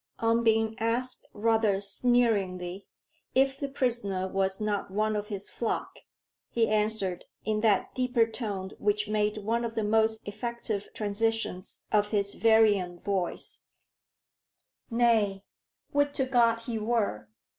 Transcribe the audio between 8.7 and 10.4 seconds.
which made one of the most